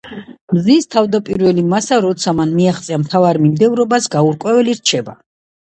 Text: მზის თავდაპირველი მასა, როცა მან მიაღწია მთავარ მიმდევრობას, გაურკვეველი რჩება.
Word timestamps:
მზის 0.53 0.87
თავდაპირველი 0.95 1.65
მასა, 1.75 2.01
როცა 2.07 2.33
მან 2.41 2.57
მიაღწია 2.61 3.01
მთავარ 3.05 3.43
მიმდევრობას, 3.47 4.13
გაურკვეველი 4.19 4.81
რჩება. 4.83 5.21